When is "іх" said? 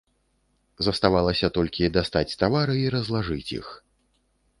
3.59-3.67